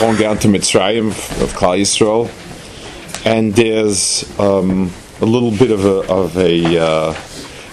[0.00, 1.08] going down to Mitzrayim
[1.42, 2.30] of Klal Yisrael,
[3.26, 7.12] and there's um, a little bit of a, of a uh,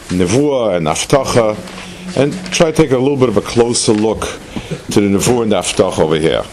[0.09, 1.55] nevuah and aftacha,
[2.17, 4.21] and try to take a little bit of a closer look
[4.91, 6.43] to the nevuah and the aftacha over here.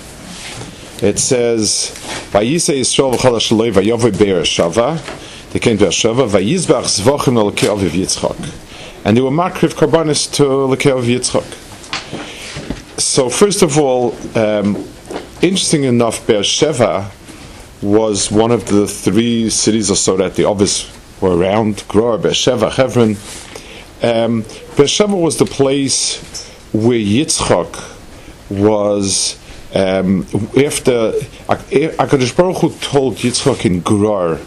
[1.06, 1.92] It says,
[2.32, 5.00] "Vayisei Yisrael v'chol hashalei vayovei be'er shava."
[5.52, 6.26] They came to Shava.
[6.26, 8.70] Vayizbach zvochim al Aviv Yitzchak
[9.04, 11.44] and they were makriv karbanis to Lekev Yitzchak.
[12.98, 14.76] So first of all, um,
[15.42, 17.10] interesting enough, Beersheva
[17.82, 22.70] was one of the three cities or so that the others were around, Gror, Beersheva,
[22.70, 23.16] Hebron.
[24.02, 24.44] Um,
[25.20, 27.90] was the place where Yitzchak
[28.50, 29.38] was
[29.74, 30.22] um,
[30.56, 31.12] after
[31.48, 34.40] Akadosh Baruch Hu told Yitzchak in Gror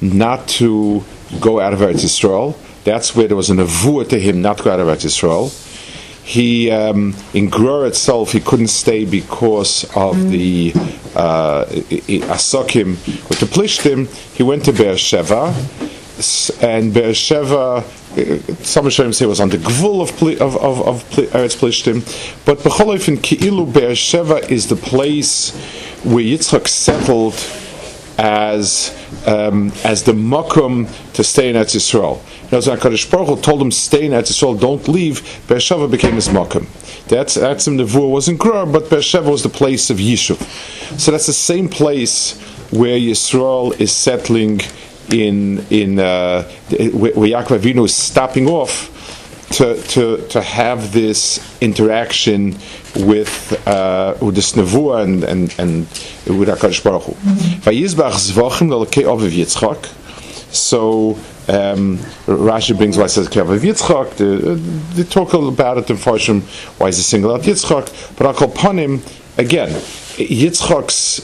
[0.00, 1.04] not to
[1.40, 4.64] go out of Eretz Yisrael, that's where there was an nevuah to him not to
[4.64, 5.67] go out of Eretz Yisrael.
[6.28, 10.30] He um, in Gror itself he couldn't stay because of mm.
[10.30, 10.72] the
[11.16, 11.64] uh,
[12.36, 12.90] asakim
[13.30, 14.06] with the plishtim.
[14.36, 15.48] He went to Beersheva,
[16.62, 17.78] and Beersheva.
[17.78, 20.10] Uh, some Rishonim say was on the gvul of
[20.42, 22.04] of of, of Eretz Plishtim,
[22.44, 25.56] but B'cholif in Ki'ilu Beersheva is the place
[26.04, 27.32] where Yitzchak settled
[28.18, 28.92] as
[29.26, 32.20] um, as the makom to stay in Eretz Yisrael.
[32.50, 35.20] Now, Hakadosh Baruch Hu told him stay in Eretz Yisrael, don't leave.
[35.46, 36.66] Beersheva became his makom.
[37.06, 40.42] That's that's in Nevuah wasn't Gror, but Beersheva was the place of Yishuv.
[40.98, 42.38] So that's the same place
[42.70, 44.60] where Yisrael is settling
[45.12, 48.97] in in uh, where Yaakov Avinu is stopping off
[49.50, 52.56] to, to, to have this interaction
[52.96, 55.80] with uh, with this nevuah and and and
[56.38, 57.12] with Hakadosh Baruch Hu.
[57.62, 59.94] Vayizbach zvachim l'lekei aviv Yitzchak.
[60.52, 61.10] So
[61.48, 64.94] um, Rashi brings why it says Kevav Yitzchak.
[64.94, 66.42] They, talk about it in Farshim
[66.78, 68.16] why is it single out Yitzchak.
[68.16, 69.02] But I'll call upon him
[69.36, 69.68] again.
[69.68, 71.20] Yitzchak's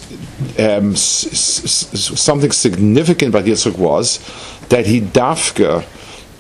[0.59, 4.19] um, s- s- something significant about Yitzchak was
[4.69, 5.85] that he dafka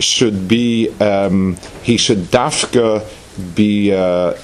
[0.00, 3.02] should be um, he should dafka
[3.54, 4.34] be uh,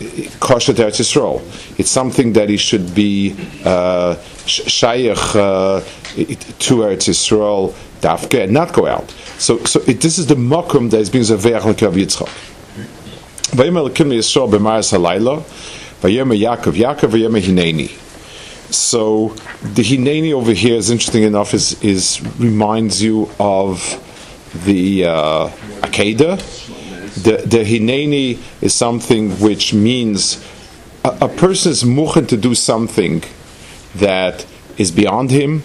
[0.41, 1.41] kosher Eretz Yisrael.
[1.79, 4.21] It's something that he should be uh, uh, to
[6.75, 9.11] Eretz Yisrael dafka and not go out.
[9.39, 12.29] So, so it, this is the makom that is being zaveach l'kav Yitzchak.
[13.53, 15.43] Vayomer l'kim Yisrael b'maris halayla,
[16.01, 17.91] vayomer Yaakov, Yaakov vayomer hineni.
[18.73, 21.55] So the hineni over here is interesting enough.
[21.55, 23.99] Is is reminds you of
[24.55, 25.49] the uh,
[25.83, 26.39] Akedah.
[27.23, 30.45] The, the Hineni is something which means
[31.05, 33.23] a, a person is muchen to do something
[33.97, 34.47] that
[34.79, 35.63] is beyond him,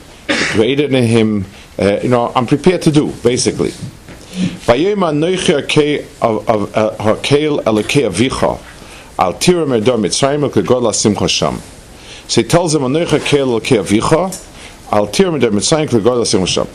[0.53, 1.45] greater than him.
[1.77, 3.71] Uh, you know, I'm prepared to do, basically.
[4.67, 4.93] So he
[12.43, 12.83] tells him,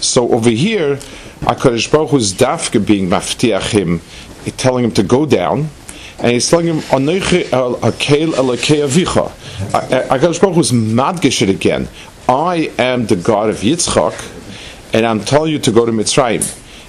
[0.01, 4.01] so over here, HaKadosh Baruch Hu is dafka being maftiach him,
[4.57, 5.69] telling him to go down,
[6.19, 6.81] and he's telling him.
[9.71, 11.89] HaKadosh Baruch Hu is madgish it again.
[12.29, 16.43] I am the God of Yitzchak, and I'm telling you to go to Mitzrayim.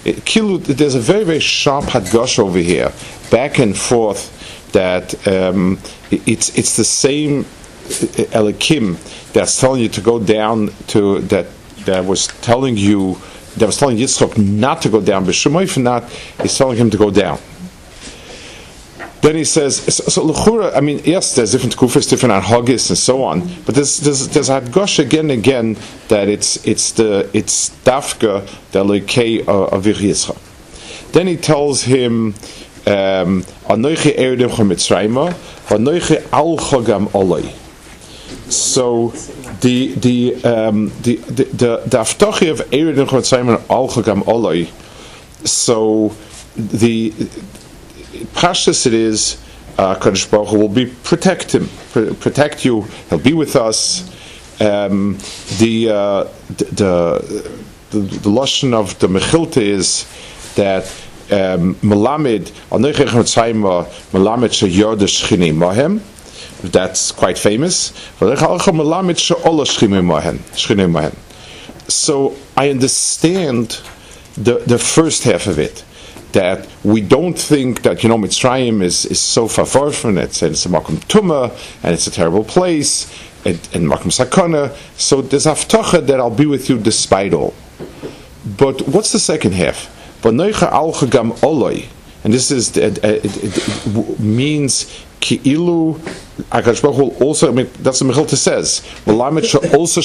[0.03, 2.91] Kilu, there's a very, very sharp hadgosh over here,
[3.29, 5.77] back and forth, that um,
[6.09, 7.45] it's, it's the same
[7.99, 8.97] Elikim
[9.33, 11.47] that's telling you to go down to that
[11.85, 13.17] that was telling you
[13.57, 16.03] that was telling Yitzchak not to go down, but Shemoy not
[16.43, 17.39] is telling him to go down.
[19.21, 19.75] Then he says,
[20.11, 23.99] so, Lechura, I mean, yes, there's different kufas, different anhagis, and so on, but there's
[23.99, 25.77] there's there's hadgosh again and again
[26.07, 31.11] that it's it's the it's dafka the lekei of Yitzchak.
[31.11, 32.27] Then he tells him,
[32.87, 35.33] um, Anoichi eridim chamitzrayma,
[35.67, 37.53] Anoichi al olay.
[38.51, 39.09] So
[39.61, 44.67] the the um, the the the, the of Ered and Chotzaim Al Chagam Oloi.
[45.47, 46.09] So
[46.55, 47.11] the
[48.33, 49.41] Pashas it is
[49.77, 52.81] uh, Kadosh Baruch Hu will be protect him, pr- protect you.
[53.09, 54.09] He'll be with us.
[54.61, 55.17] Um,
[55.57, 56.23] the, uh,
[56.57, 56.65] the,
[57.89, 60.05] the the lashon of the Mechilta is
[60.55, 60.83] that
[61.31, 63.63] um, Melamed Anoich Chotzaim
[64.11, 66.01] Melamed Sheyod Shchini Mahem.
[66.63, 67.91] That's quite famous.
[71.87, 73.81] So I understand
[74.35, 75.83] the, the first half of it.
[76.33, 80.51] That we don't think that you know Mitzrayim is, is so far from it, and
[80.51, 81.51] it's a makom tuma,
[81.83, 83.11] and it's a terrible place,
[83.43, 84.73] and, and makom sakana.
[84.97, 87.53] So there's aftacha that I'll be with you despite all.
[88.45, 89.89] But what's the second half?
[90.23, 90.39] And
[92.33, 95.99] this is it, it, it means ki'ilu
[96.49, 98.83] Akash Baruch also I mean, that's what Mechilta says.
[99.73, 100.01] also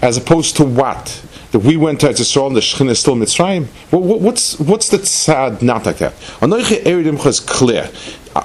[0.00, 1.24] as opposed to what?
[1.50, 3.66] That we went to Israel and the Shechin is still Mitzrayim?
[3.90, 6.12] what's, what's the tzad not like that?
[6.40, 7.90] Anoiche Eridim is clear.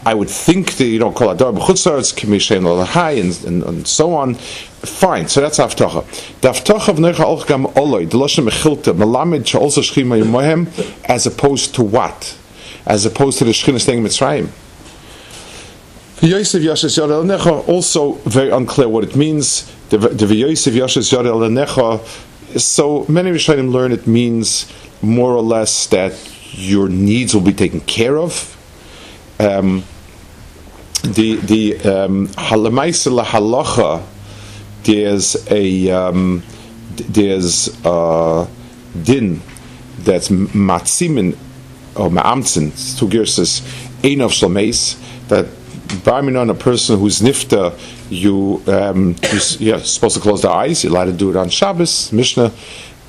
[0.05, 4.33] I would think that you don't call Adar B'chutzarts, Kimishen Lalahai, and, and, so on.
[4.35, 6.03] Fine, so that's Avtacha.
[6.41, 11.75] The Avtacha of Noicha Olchgam Oloi, the Lashon Mechilta, Melamed, also Shechima Yemohem, as opposed
[11.75, 12.37] to what?
[12.85, 14.49] As opposed to the Shechin staying Mitzrayim.
[16.23, 19.69] Yosef Yashes Yad Necha also very unclear what it means.
[19.89, 21.99] The Yosef Yashes Yad Necha.
[22.57, 24.71] So many Rishonim learn it means
[25.01, 26.13] more or less that
[26.53, 28.55] your needs will be taken care of.
[29.37, 29.83] Um,
[31.03, 34.01] the the um, halacha
[34.83, 36.41] there's a um,
[36.95, 38.47] there's a
[39.03, 39.41] din
[39.99, 41.35] that's matzimin
[41.97, 43.61] or ma'amtzin two gerses
[44.05, 44.97] ein of shalmeis
[45.27, 45.47] that
[46.35, 47.77] on a person who's nifta,
[48.09, 49.15] you um,
[49.59, 50.83] you're supposed to close the eyes.
[50.83, 52.51] You're allowed to do it on Shabbos, Mishnah,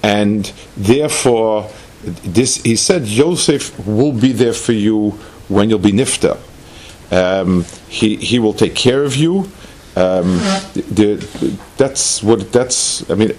[0.03, 1.71] and therefore,
[2.03, 5.11] this he said Yosef will be there for you
[5.49, 6.39] when you'll be nifta.
[7.11, 9.51] Um, he he will take care of you.
[9.96, 10.38] Um,
[10.75, 13.08] the, that's what that's.
[13.08, 13.32] I mean,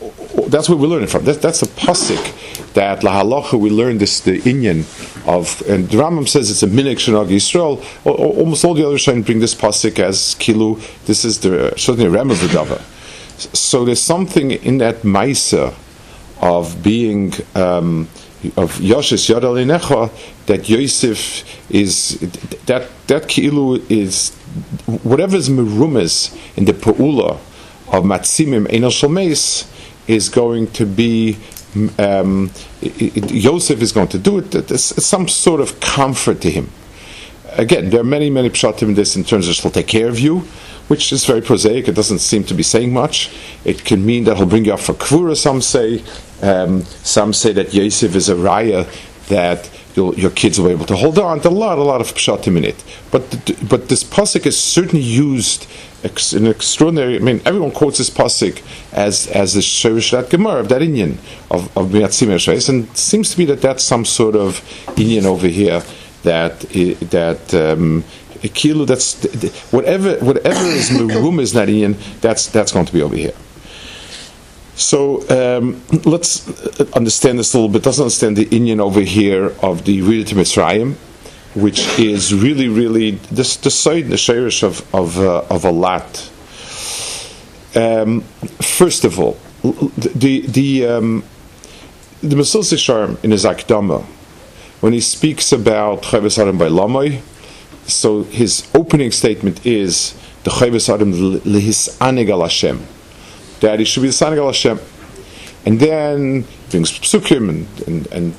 [0.48, 1.26] that's what we're learning from.
[1.26, 4.86] That, that's the pasuk that lahalacha we learn this the inyan
[5.28, 5.62] of.
[5.68, 7.84] And the Rambam says it's a minik shenag Yisrael.
[8.06, 10.80] Almost all the other shayim bring this pasuk as kilu.
[11.06, 12.80] This is the certainly ram of the dava.
[13.56, 15.74] So there's something in that ma'isa
[16.42, 17.34] of being.
[17.54, 18.08] Um,
[18.58, 20.12] of Yoshes Yadalinecha
[20.46, 22.20] that Yosef is
[22.68, 24.38] that that kilu is
[25.04, 27.32] whatever is merumas in the Pa'ula
[27.92, 29.72] of Matzimim Enel Shalmeis
[30.08, 31.38] is going to be
[31.98, 34.56] um, Yosef is going to do it.
[34.56, 36.70] It's some sort of comfort to him.
[37.52, 40.20] Again, there are many, many pshatim in this in terms of he'll take care of
[40.20, 40.40] you,
[40.88, 41.88] which is very prosaic.
[41.88, 43.34] It doesn't seem to be saying much.
[43.64, 45.36] It can mean that he'll bring you up for kvura.
[45.36, 46.04] Some say.
[46.42, 48.86] Um, some say that Yosef is a raya
[49.28, 51.40] that your kids will be able to hold on.
[51.40, 52.84] There's a lot, a lot of pshatim in it.
[53.12, 53.24] But
[53.70, 55.68] but this pasuk is certainly used
[56.04, 57.16] an extraordinary.
[57.16, 58.62] I mean, everyone quotes this pasuk
[58.92, 61.18] as as the shirish that gemara of that inyan
[61.50, 62.30] of of miatzim
[62.70, 64.62] and seems to be that that's some sort of
[64.98, 65.82] inyan over here
[66.24, 66.60] that
[67.12, 67.54] that.
[67.54, 68.04] Um,
[68.54, 69.24] Kilo, that's
[69.72, 71.96] whatever whatever is the room is not inyan.
[72.22, 73.34] That's that's going to be over here.
[74.76, 76.46] So um, let's
[76.92, 77.86] understand this a little bit.
[77.86, 80.96] Let's understand the inyan over here of the to Mitzrayim,
[81.56, 86.30] which is really, really this the side, the shirish of of, uh, of a lot.
[87.74, 88.22] Um,
[88.62, 91.24] first of all, the the um,
[92.22, 94.04] the Mesillas Yesharim in his Akdama,
[94.82, 97.22] when he speaks about Chayvus Adam by Lamai,
[97.88, 101.98] so his opening statement is the Chayvus Adam lehis
[102.42, 102.86] Hashem
[103.62, 104.80] that he should be the son of Hashem.
[105.66, 108.34] And then brings psukim and and, and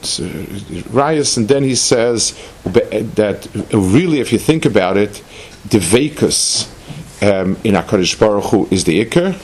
[0.95, 5.23] uh, and then he says that really, if you think about it,
[5.69, 6.69] the vekus
[7.23, 9.41] um, in Hakadosh Baruch Hu is the ikr,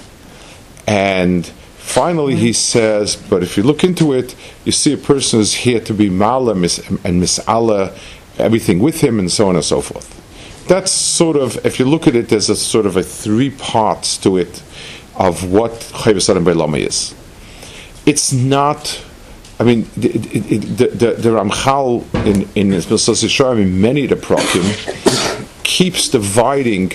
[0.86, 5.54] and finally he says, but if you look into it, you see a person is
[5.54, 7.96] here to be mala and misala
[8.38, 10.20] everything with him, and so on and so forth.
[10.68, 14.16] That's sort of, if you look at it, there's a sort of a three parts
[14.18, 14.62] to it
[15.16, 17.14] of what Chayvus Adam Beilama is.
[18.06, 19.02] It's not.
[19.60, 25.62] I mean, the, the, the, the Ramchal in in Mesillas in many of the Prokim
[25.62, 26.92] keeps dividing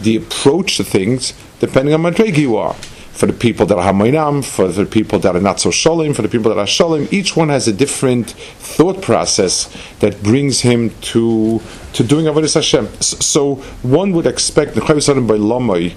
[0.00, 2.74] the approach to things depending on what you are.
[3.12, 6.22] For the people that are Hamoinam, for the people that are not so Sholim, for
[6.22, 10.90] the people that are Sholim, each one has a different thought process that brings him
[11.00, 11.60] to
[11.94, 12.86] to doing Avodah Hashem.
[13.00, 15.94] So one would expect the Chayvus Adam Beilamai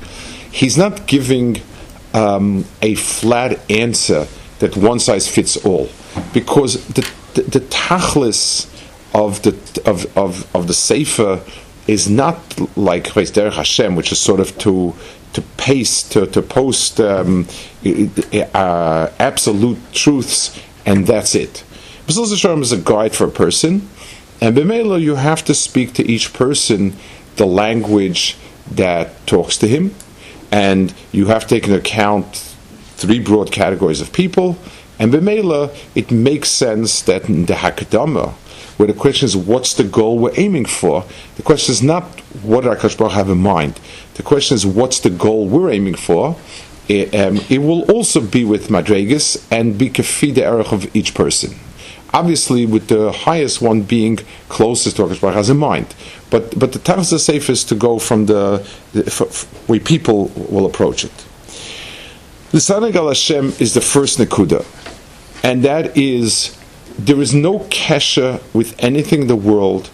[0.52, 1.62] he's not giving
[2.14, 4.28] um, a flat answer
[4.60, 5.90] that one size fits all,
[6.34, 8.68] because the the, the tachlis
[9.14, 9.52] of the
[9.86, 11.42] of, of, of the sefer
[11.88, 12.38] is not
[12.78, 14.94] like Derech Hashem, which is sort of to
[15.34, 17.48] to paste to to post um,
[17.86, 21.64] uh, absolute truths, and that's it.
[22.08, 23.88] Mesillas Yesharim is a guide for a person,
[24.42, 26.96] and b'meila you have to speak to each person
[27.38, 28.38] the language
[28.70, 29.96] that talks to him,
[30.52, 32.36] and you have to take into account
[32.96, 34.58] three broad categories of people,
[35.00, 38.34] and Bemela, it makes sense that in the Hakadama,
[38.78, 41.06] where the question is what's the goal we're aiming for,
[41.38, 42.04] the question is not
[42.44, 43.80] what does Akash Baruch have in mind.
[44.16, 46.36] The question is what's the goal we're aiming for.
[46.88, 51.58] It, um, it will also be with Madregas and be kafi the of each person
[52.14, 55.94] obviously with the highest one being closest to Akash Baruch has in mind.
[56.30, 60.28] But but the Tachas is safest to go from the, the f- f- way people
[60.50, 61.26] will approach it.
[62.52, 64.66] The al Hashem is the first Nakuda,
[65.44, 66.58] and that is
[66.98, 69.90] there is no kesha with anything in the world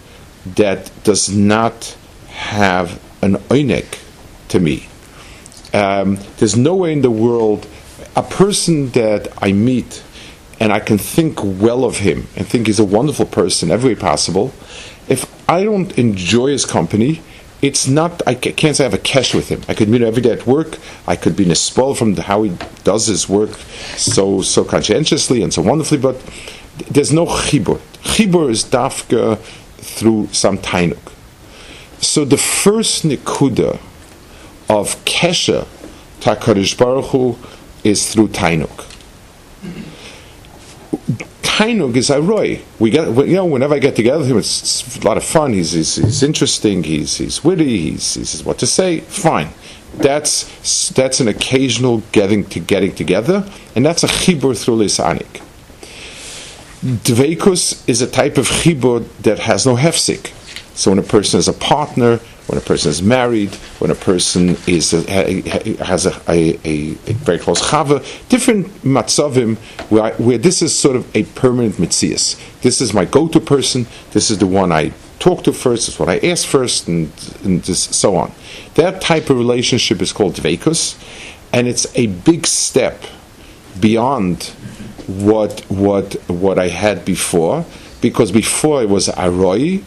[0.56, 1.96] that does not
[2.28, 3.98] have an oinek
[4.48, 4.88] to me.
[5.72, 7.66] Um, there's no way in the world
[8.16, 10.02] a person that I meet
[10.60, 14.00] and I can think well of him and think he's a wonderful person every way
[14.00, 14.52] possible.
[15.08, 17.22] If I don't enjoy his company,
[17.62, 18.22] it's not.
[18.26, 19.62] I can't say I have a cash with him.
[19.68, 20.78] I could meet him every day at work.
[21.06, 23.50] I could be spoil from how he does his work
[23.96, 26.00] so so conscientiously and so wonderfully.
[26.00, 26.22] But
[26.90, 27.80] there's no chibur.
[28.02, 29.38] Chibur is dafka
[29.78, 31.12] through some tainuk.
[32.00, 33.80] So the first nikuda
[34.68, 35.66] of kesha
[36.20, 37.36] takarish baruch Hu,
[37.82, 38.87] is through tainuk.
[41.58, 42.60] Tainug is Aroi.
[42.78, 45.54] We get, you know, whenever I get together with him, it's, a lot of fun.
[45.54, 46.84] He's, he's, he's interesting.
[46.84, 47.90] He's, he's witty.
[47.90, 49.00] He's, he says what to say.
[49.00, 49.48] Fine.
[49.94, 55.42] That's that's an occasional getting to getting together, and that's a chibur through lisanik.
[56.80, 60.28] Dveikus is a type of chibur that has no hefsik.
[60.76, 64.56] So when a person is a partner, when a person is married, when a person
[64.66, 65.42] is uh, a,
[65.84, 69.58] has a, a, a, very close chava, different matzavim
[69.90, 72.40] where, where this is sort of a permanent mitzias.
[72.62, 73.86] This is my go-to person.
[74.12, 75.86] This is the one I talk to first.
[75.86, 77.12] This is what I ask first, and,
[77.44, 78.32] and so on.
[78.76, 80.96] That type of relationship is called dveikus,
[81.52, 83.02] and it's a big step
[83.78, 84.44] beyond
[85.06, 87.66] what what what I had before,
[88.00, 89.82] because before it was aroi,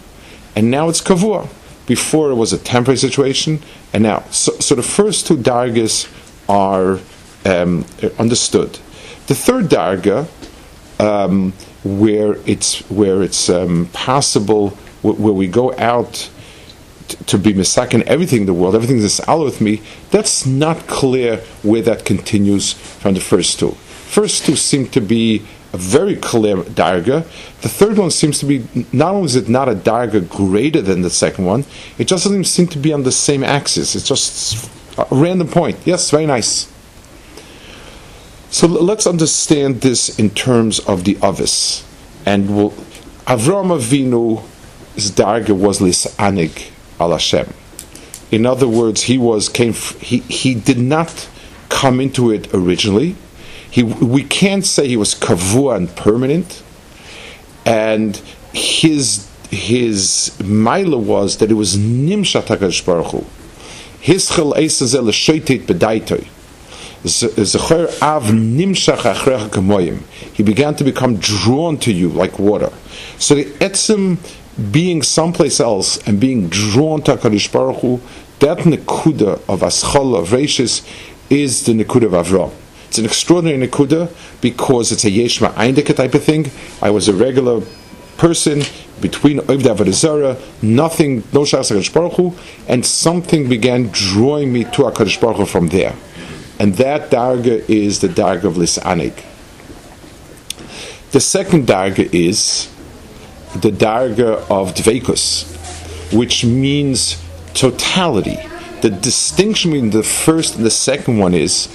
[0.56, 1.50] and now it's kavua.
[1.88, 3.62] Before it was a temporary situation,
[3.94, 6.08] and now so, so the first two dargas
[6.48, 7.00] are
[7.46, 7.86] um,
[8.20, 8.80] understood.
[9.28, 10.28] The third darga,
[11.00, 14.70] um, where it's where it's um, possible,
[15.02, 16.30] where we go out
[17.28, 19.82] to be misakin everything in the world, everything that's all with me.
[20.12, 23.72] That's not clear where that continues from the first two.
[23.72, 27.24] First two seem to be a very clear darga.
[27.62, 31.02] The third one seems to be not only is it not a darga greater than
[31.02, 31.66] the second one,
[31.98, 33.96] it just doesn't seem to be on the same axis.
[33.96, 35.78] It's just a random point.
[35.86, 36.72] Yes, very nice.
[38.50, 41.86] So let's understand this in terms of the ovis,
[42.26, 42.72] and we'll,
[43.26, 47.54] Avram Avinu's darga was lisanig al Hashem.
[48.30, 49.72] In other words, he was came.
[49.72, 51.30] He he did not
[51.70, 53.16] come into it originally
[53.72, 56.62] he, we can't say he was kavua and permanent,
[57.66, 58.18] and
[58.54, 63.26] his his mila was that it was nimshat hakadosh baruch hu.
[64.02, 66.28] Hischel eisazel l'shoitit bedaitoi.
[67.04, 70.02] Zecher av nimshach achrecha kamoyim.
[70.34, 72.72] He began to become drawn to you like water.
[73.18, 74.18] So the etzim
[74.72, 78.02] being someplace else and being drawn to Hakadosh Baruch Hu,
[78.40, 80.86] that nekuda of aschol of rashis
[81.30, 82.52] is the nekuda of Avram.
[82.92, 86.52] It's an extraordinary Nakuda because it's a Yeshma Eindeke type of thing.
[86.82, 87.62] I was a regular
[88.18, 88.64] person
[89.00, 95.22] between Oivda Zara, nothing, no Shas HaKadosh Baruch and something began drawing me to HaKadosh
[95.22, 95.96] Baruch Hu from there.
[96.60, 99.24] And that Darga is the Darga of Lisanig.
[101.12, 102.70] The second Darga is
[103.56, 108.38] the Darga of Dveikus, which means totality.
[108.82, 111.70] The distinction between the first and the second one is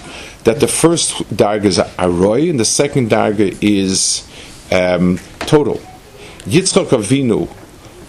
[0.46, 4.22] that the first darga is aroy and the second darga is
[4.70, 5.80] um, total.
[6.44, 7.48] Yitzchak Avinu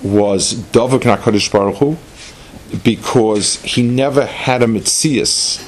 [0.03, 1.97] was Dovak Nakadosh Baruch Hu
[2.83, 5.67] because he never had a mitzias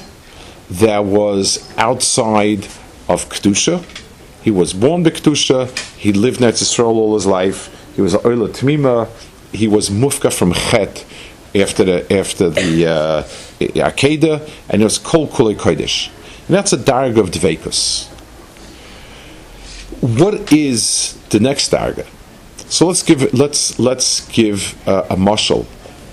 [0.70, 2.66] that was outside
[3.08, 3.84] of Kedusha.
[4.44, 8.48] He was born to Kedusha, he lived in Israel all his life, he was Oila
[8.48, 9.08] Tmima,
[9.52, 11.04] he was Mufka from Chet
[11.52, 13.24] after the after the uh,
[14.68, 16.10] and it was Kol Kulei Kodesh.
[16.50, 18.08] And that's a darga of dveikus.
[20.00, 22.08] What is the next darga?
[22.68, 25.66] So let's give let's let's give uh, a mushal,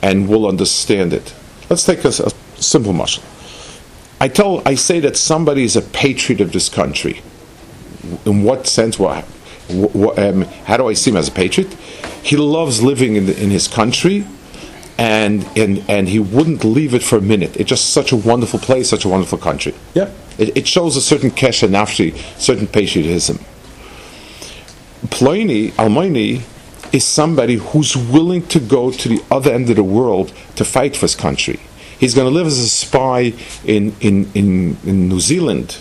[0.03, 1.33] and we'll understand it.
[1.71, 2.29] Let's take a, a
[2.61, 3.23] simple mushal.
[4.21, 7.23] I tell I say that somebody is a patriot of this country.
[8.27, 8.99] In what sense?
[8.99, 9.25] What,
[9.67, 11.73] what um, how do I see him as a patriot?
[12.21, 14.27] He loves living in, the, in his country,
[14.99, 17.57] and, and, and he wouldn't leave it for a minute.
[17.57, 19.73] It's just such a wonderful place, such a wonderful country.
[19.95, 20.11] Yeah.
[20.37, 23.39] It, it shows a certain kesha nafshi, certain patriotism.
[25.09, 26.43] Pliny, Almoini,
[26.93, 30.95] is somebody who's willing to go to the other end of the world to fight
[30.95, 31.59] for his country.
[31.99, 33.33] He's going to live as a spy
[33.65, 35.79] in, in, in, in New Zealand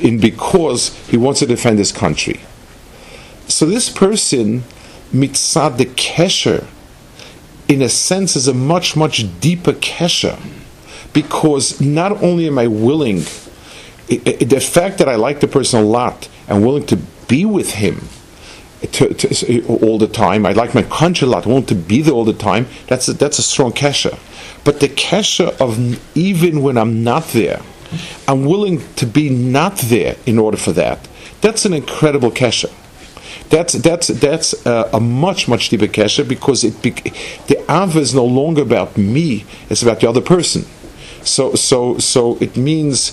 [0.00, 2.40] in, because he wants to defend his country.
[3.46, 4.64] So this person,
[5.12, 6.66] mitzad the kesher,
[7.66, 10.38] in a sense, is a much, much deeper kesher.
[11.12, 13.22] Because not only am I willing,
[14.10, 16.96] i- i- the fact that I like the person a lot and willing to
[17.28, 18.08] be with him
[18.92, 20.46] to, to, all the time.
[20.46, 21.46] I like my country a lot.
[21.46, 22.66] I want to be there all the time.
[22.86, 24.18] That's a, that's a strong kesha.
[24.64, 27.60] But the kesha of even when I'm not there,
[28.26, 31.08] I'm willing to be not there in order for that.
[31.40, 32.70] That's an incredible kesha.
[33.50, 38.24] That's that's that's uh, a much much deeper kesha because it the ava is no
[38.24, 40.66] longer about me; it's about the other person.
[41.22, 43.12] So so so it means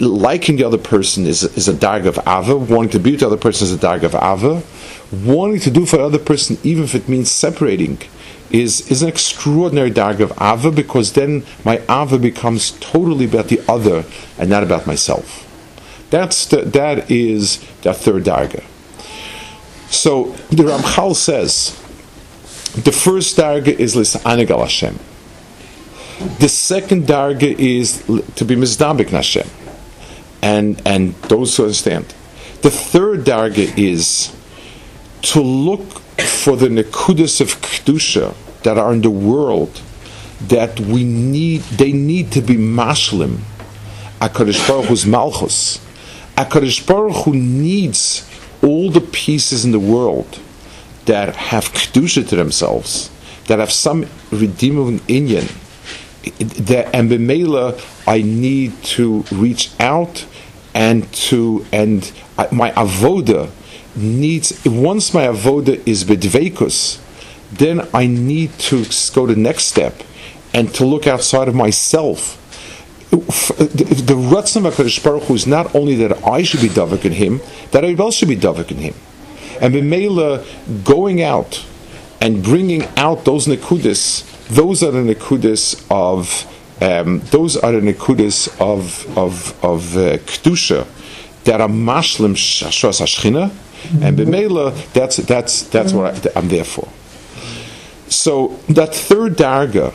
[0.00, 2.56] liking the other person is is a dag of ava.
[2.56, 4.62] Wanting to be with the other person is a dag of ava.
[5.12, 7.98] Wanting to do for the other person, even if it means separating,
[8.50, 13.60] is is an extraordinary dag of ava because then my ava becomes totally about the
[13.68, 14.04] other
[14.38, 15.42] and not about myself.
[16.10, 18.62] That's the, that is the third darga.
[19.90, 21.80] So the Ramchal says
[22.80, 24.98] the first darga is lisanig al Hashem.
[26.38, 28.04] The second darga is
[28.36, 29.48] to be mizdabik Hashem,
[30.44, 32.04] and and those who understand.
[32.60, 34.34] The third darga is
[35.32, 39.80] to look for the nekudas of kedusha that are in the world
[40.48, 41.62] that we need.
[41.62, 43.38] They need to be mashlim.
[44.20, 45.78] Akadosh Baruch Hu's malchus.
[46.36, 48.28] Akadosh Baruch Hu needs
[48.62, 50.40] all the pieces in the world
[51.06, 53.10] that have kedusha to themselves,
[53.46, 55.48] that have some redeeming inyan.
[56.66, 60.26] That and b'meila, I need to reach out
[60.74, 62.12] and to and
[62.50, 63.50] my avoda
[63.96, 64.64] needs.
[64.64, 67.00] Once my avoda is bedvekus,
[67.52, 68.84] then I need to
[69.14, 70.02] go to the next step
[70.52, 72.40] and to look outside of myself
[73.16, 74.14] the, the
[74.56, 77.84] of HaKadosh Baruch Hu is not only that I should be davik in him, that
[77.84, 78.94] I else should be davik in him.
[79.60, 81.64] And B'meila, going out
[82.20, 88.48] and bringing out those nekudis, those are the nekudis of, um, those are the nekudis
[88.60, 90.86] of, of, of uh, Kedusha,
[91.44, 93.50] that are mashlim shashos hashchina,
[94.02, 96.88] and B'meila, that's, that's, that's what I, I'm there for.
[98.08, 99.92] So that third darga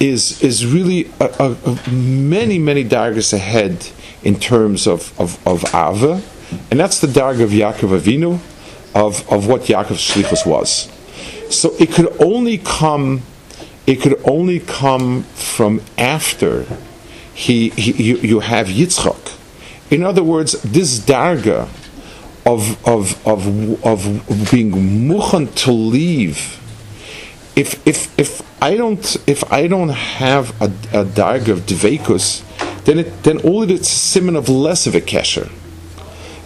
[0.00, 3.88] is is really a, a, a many many dargas ahead
[4.24, 6.20] in terms of of, of Ava,
[6.70, 8.40] and that's the darga of Yaakov Avinu,
[8.94, 10.90] of of what Yaakov's shlichus was.
[11.54, 13.22] So it could only come,
[13.86, 16.66] it could only come from after
[17.34, 19.38] he, he you, you have Yitzchak.
[19.90, 21.68] In other words, this darga
[22.44, 26.58] of of of of being muchan to leave
[27.56, 32.42] if if if I don't if I don't have a, a darg of dveikus,
[32.84, 35.50] then it then all it is a simon of less of a kesher.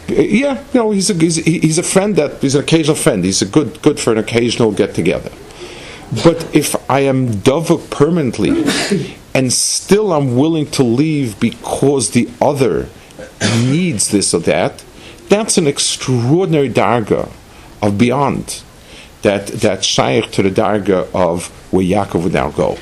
[0.09, 3.25] Yeah, you know, he's a he's, he's a friend that he's an occasional friend.
[3.25, 5.31] He's a good good for an occasional get together.
[6.25, 8.65] But if I am dovuk permanently,
[9.35, 12.89] and still I'm willing to leave because the other
[13.41, 14.85] needs this or that,
[15.29, 17.31] that's an extraordinary darga
[17.83, 18.63] of beyond
[19.23, 22.79] that that shaykh to the darga of where Yaakov would now go.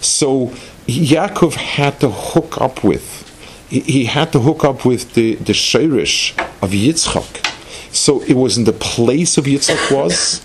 [0.00, 0.46] So
[0.86, 5.52] Yaakov had to hook up with, he, he had to hook up with the the
[5.52, 7.46] shirish of Yitzchak.
[7.92, 10.40] So it was in the place of Yitzchak was,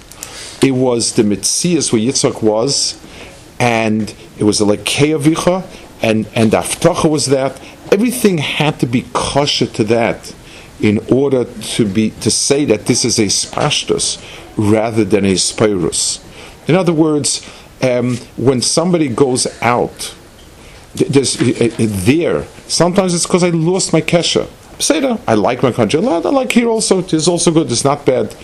[0.63, 2.99] it was the mitzias where Yitzchak was,
[3.63, 5.63] and it was a lekei avicha,
[6.01, 7.61] and and aftacha was that.
[7.93, 10.35] Everything had to be kosher to that
[10.81, 14.19] in order to be to say that this is a spashtus
[14.57, 16.19] rather than a spirus.
[16.67, 17.49] In other words,
[17.81, 20.13] um, when somebody goes out,
[20.95, 22.43] there's uh, uh, there.
[22.67, 24.49] Sometimes it's because I lost my kesha.
[24.81, 26.25] Say that I like my country a lot.
[26.25, 26.99] I like here also.
[26.99, 27.71] It's also good.
[27.71, 28.35] It's not bad.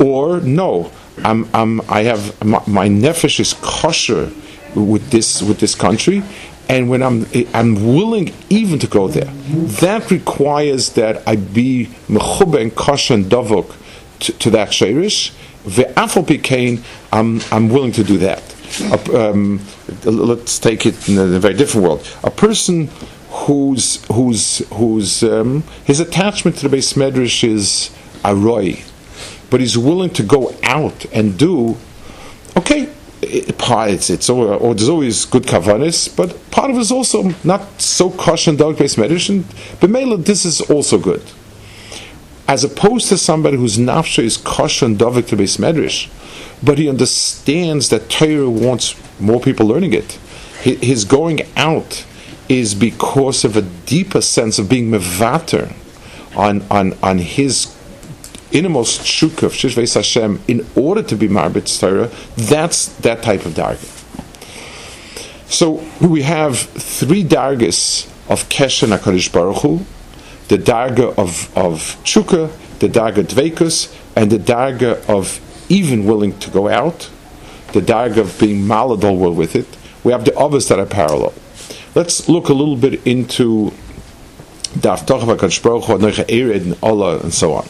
[0.00, 0.90] Or no,
[1.24, 4.30] I'm, I'm I have my, my nefesh is kosher
[4.74, 6.22] with this with this country,
[6.68, 9.32] and when I'm I'm willing even to go there,
[9.80, 13.74] that requires that I be mechube and kosher and davok
[14.20, 15.32] to, to that shirish.
[15.64, 18.42] Ve'afal I'm I'm willing to do that.
[19.14, 19.60] Um,
[20.04, 22.08] let's take it in a very different world.
[22.24, 22.88] A person
[23.30, 27.90] whose whose whose um, his attachment to the base medrash is
[28.24, 28.82] aroy,
[29.50, 31.76] but he's willing to go out and do.
[32.56, 37.34] Okay, it's, it's or, or there's always good kavanis, but part of it is also
[37.44, 39.44] not so kosher and dog based medicine.
[39.80, 41.22] But Mela, this is also good.
[42.48, 46.08] As opposed to somebody whose nafsha is kosher and dovik to base medrash,
[46.62, 50.12] but he understands that Torah wants more people learning it.
[50.62, 52.04] His going out
[52.48, 55.74] is because of a deeper sense of being mevater
[56.36, 57.75] on, on, on his
[58.52, 63.54] innermost shuk of Shishveis Hashem in order to be Marbit Torah, that's that type of
[63.54, 63.92] darga.
[65.48, 69.86] So we have three dargas of Keshen HaKadosh Baruch Hu,
[70.48, 76.50] the darga of, of Chukah, the darga Dvekus, and the darga of even willing to
[76.50, 77.10] go out,
[77.72, 79.66] the darga of being maladol with it.
[80.04, 81.32] We have the others that are parallel.
[81.94, 83.72] Let's look a little bit into
[84.74, 87.68] Daf Tochav HaKadosh Baruch Hu, and so on.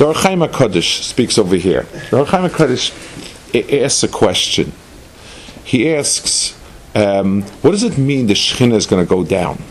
[0.00, 1.82] The Ohr HaChaim HaKadosh speaks over here.
[2.08, 4.72] The Ohr HaChaim HaKadosh asks a question.
[5.62, 6.58] He asks,
[6.94, 9.62] um, what does it mean the Shekhinah is going to go down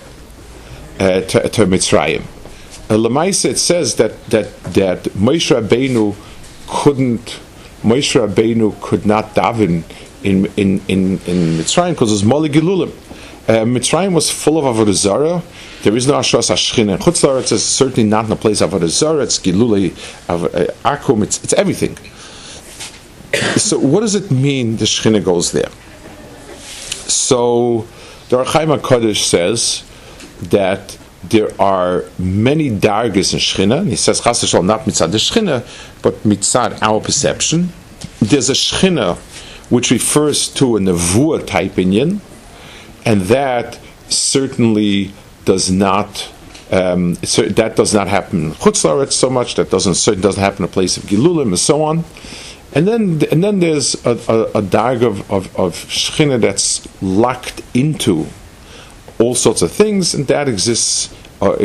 [0.99, 2.21] uh, to, to Mitzrayim?
[2.91, 6.15] Uh, it says that, that, that Moshe Rabbeinu
[6.67, 7.39] couldn't,
[7.81, 9.81] Moshe Rabbeinu could not daven
[10.23, 12.91] in, in, in, in Mitzrayim because it's Moli Gilulim.
[13.49, 15.41] Uh, Mitzrayim was full of Avodah Zarah.
[15.81, 16.93] There is no Ashras Ashchin.
[16.93, 19.23] And Chutz is certainly not in a place of Avodah Zarah.
[19.23, 19.89] It's Gilulei,
[20.29, 21.97] uh, Akum, it's, it's everything.
[23.57, 25.71] So what does it mean the Shechina goes there?
[27.09, 27.87] So
[28.29, 29.83] the Ohr HaChaim HaKadosh says
[30.49, 33.83] that there are many dargas in Shechina.
[33.87, 35.65] He says Chas not mitzad the Shechina,
[36.03, 37.69] but mitzad our perception.
[38.19, 39.17] There's a Shechina
[39.71, 42.21] which refers to a Nevuah type inyan,
[43.09, 45.11] and that certainly
[45.43, 46.31] does not
[46.71, 49.55] um, that does not happen in Chutzlaret so much.
[49.55, 52.03] That doesn't certainly doesn't happen in a place of Gilulim and so on.
[52.73, 57.63] And then and then there's a, a, a darg of, of, of Shechina that's locked
[57.73, 58.27] into
[59.19, 61.55] all sorts of things, and that exists uh,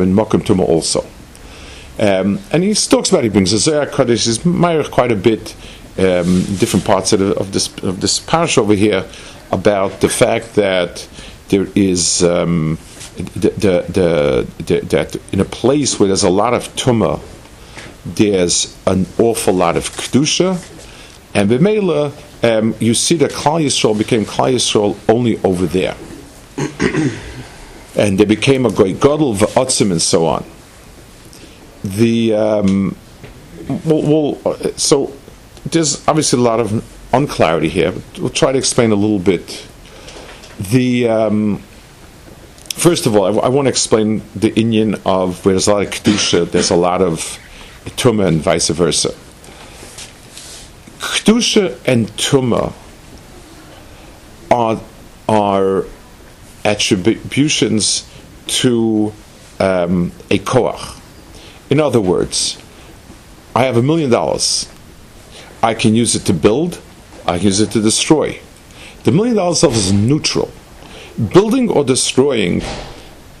[0.00, 1.04] in Mokum Tuma also.
[1.98, 4.38] Um, and he talks about he brings a Zohar Kaddish, is
[4.88, 5.54] quite a bit
[5.98, 9.04] um, different parts of, of this of this parish over here
[9.54, 11.06] about the fact that
[11.48, 12.76] there is um,
[13.16, 17.20] the, the, the, that in a place where there's a lot of tumah,
[18.04, 20.50] there's an awful lot of kedusha,
[21.34, 22.12] and b'meila
[22.44, 25.96] um, you see that Klal Yisrael became Klal Yisrael only over there,
[27.96, 30.44] and they became a great gadol v'otzim and so on.
[31.84, 32.96] The um,
[33.86, 35.14] well, well, so
[35.70, 37.94] there's obviously a lot of unclarity here.
[38.18, 39.66] We'll try to explain a little bit.
[40.58, 41.58] The um,
[42.70, 45.82] first of all, I, I, want to explain the inyan of where there's a lot
[45.86, 47.38] of kedusha, there's a lot of
[47.96, 49.10] tuma, and vice versa.
[50.98, 52.72] Kedusha and tuma
[54.50, 54.80] are
[55.28, 55.84] are
[56.64, 58.08] attributions
[58.46, 59.12] to
[59.60, 61.00] um, a koach.
[61.70, 62.58] In other words,
[63.54, 64.68] I have a million dollars.
[65.62, 66.80] I can use it to build.
[67.26, 68.40] I use it to destroy.
[69.04, 70.50] The million dollar self is neutral.
[71.32, 72.62] Building or destroying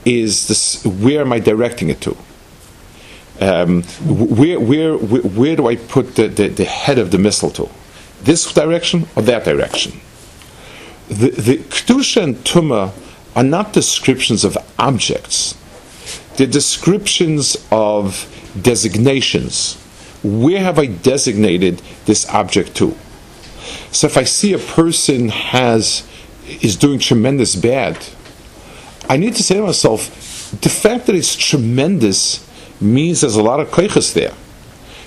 [0.04, 2.16] is this, where am I directing it to?
[3.40, 7.50] Um, where, where, where, where, do I put the, the, the, head of the missile
[7.50, 7.68] to?
[8.22, 10.00] This direction or that direction?
[11.08, 12.92] The, the Kedusha and Tuma
[13.34, 15.58] are not descriptions of objects,
[16.36, 19.80] they're descriptions of designations.
[20.22, 22.96] Where have I designated this object to?
[23.92, 26.06] So if I see a person has
[26.60, 27.98] is doing tremendous bad,
[29.08, 32.46] I need to say to myself, the fact that it's tremendous
[32.80, 34.32] means there's a lot of koiches there.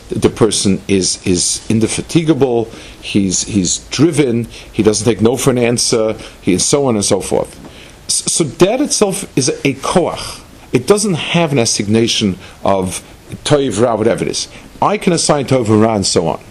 [0.10, 2.66] The person is is indefatigable.
[3.02, 4.46] He's he's driven.
[4.46, 6.14] He doesn't take no for an answer.
[6.42, 7.60] He and so on and so forth.
[8.08, 10.44] So that itself is a koach.
[10.72, 13.04] It doesn't have an assignation of
[13.44, 14.48] toiv ra whatever it is.
[14.82, 16.42] I can assign toiv ra and so on.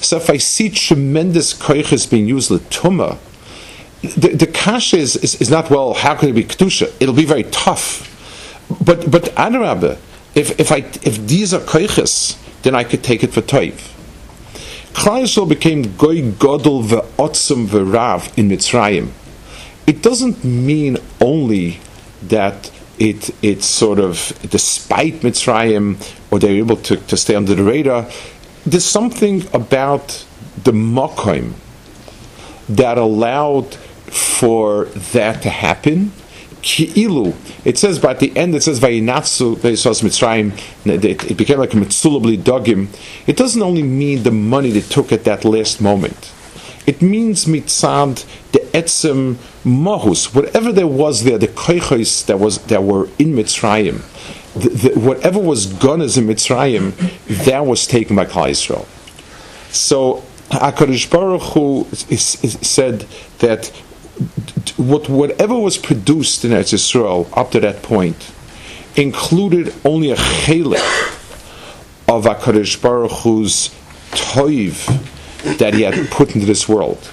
[0.00, 3.18] So if I see tremendous koiches being used tumah,
[4.02, 5.94] the, the kasha is, is, is, not well.
[5.94, 6.92] How can it be kedusha?
[7.00, 8.12] It'll be very tough.
[8.84, 9.98] But but adarabah,
[10.34, 13.92] if if I if these are koiches, then I could take it for toiv.
[14.92, 19.10] Klal became goy godel ve'otzim ve'rav in Mitzrayim.
[19.86, 21.80] It doesn't mean only
[22.22, 25.96] that it it's sort of despite Mitzrayim
[26.30, 28.08] or they're able to, to stay under the radar
[28.66, 30.26] there's something about
[30.64, 31.52] the Mokim
[32.68, 36.12] that allowed for that to happen.
[36.62, 41.30] Ki'ilu, it says, but at the end it says Vayinatsu Mitzrayim.
[41.30, 42.88] It became like a Mitzulabli Dogim.
[43.28, 46.32] It doesn't only mean the money they took at that last moment.
[46.86, 52.84] It means mitzad the etzem mahus, whatever there was there, the koichos that was that
[52.84, 54.02] were in Mitzrayim,
[54.60, 56.92] the, the, whatever was gone as in Mitzrayim,
[57.44, 58.86] that was taken by Klal Yisrael.
[59.72, 63.06] So Hakadosh Baruch Hu is, is said
[63.38, 63.66] that
[64.76, 68.32] what whatever was produced in Eretz Yisrael up to that point
[68.94, 70.78] included only a chelik
[72.08, 73.68] of Hakadosh Baruch Hu's
[74.12, 77.10] toiv that he had put into this world.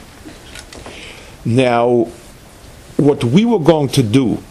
[1.45, 2.07] Now,
[2.97, 4.41] what we were going to do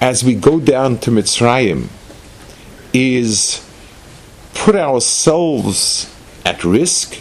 [0.00, 1.88] as we go down to Mitzrayim
[2.94, 3.68] is
[4.54, 6.10] put ourselves
[6.46, 7.20] at risk,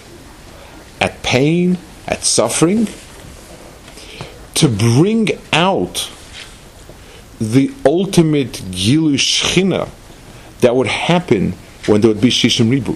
[1.02, 2.88] at pain, at suffering,
[4.54, 6.10] to bring out
[7.42, 9.90] the ultimate Gilu Shechina
[10.62, 11.54] that would happen
[11.88, 12.94] when there would be Shishim Ribu.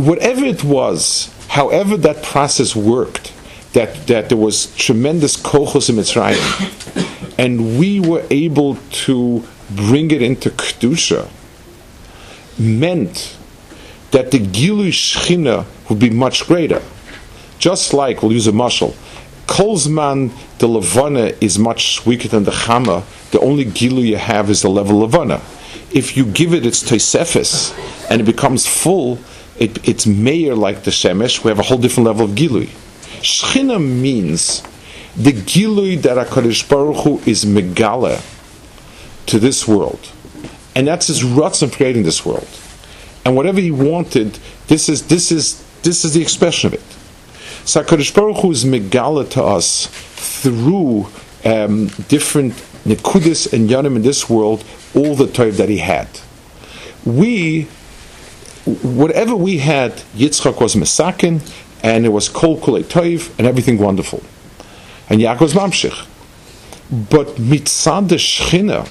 [0.00, 3.32] Whatever it was, however that process worked,
[3.72, 10.22] that, that there was tremendous kochos in Mitzrayim, and we were able to bring it
[10.22, 11.28] into Kedusha,
[12.58, 13.36] meant
[14.10, 16.82] that the Gilu Shechina would be much greater.
[17.58, 18.94] Just like, we'll use a mushal,
[19.46, 24.62] Kolzman, the Levana is much weaker than the Chama, the only Gilu you have is
[24.62, 25.40] the level Levana.
[25.92, 27.76] If you give it its Tosefis
[28.08, 29.18] and it becomes full,
[29.58, 32.68] it, it's mayor like the Shemesh, we have a whole different level of Gilui.
[33.20, 34.62] Shechina means
[35.16, 38.22] the Gilui that HaKadosh Baruch Hu is Megala
[39.30, 40.12] to this world.
[40.76, 42.48] And that's his ruts of creating this world.
[43.24, 44.38] And whatever he wanted,
[44.68, 46.90] this is this is this is the expression of it.
[47.64, 51.08] So Baruch Hu is Megala to us through
[51.44, 54.64] um, different Nikudis and Yanim in this world,
[54.94, 56.08] all the time that he had.
[57.04, 57.64] We,
[58.64, 61.40] whatever we had, Yitzchak was Mesakin,
[61.82, 64.22] and it was Kol Kulei Toiv, and everything wonderful.
[65.08, 66.06] And Yaakov was Mamshich.
[66.90, 68.88] But Mitzad Shechina,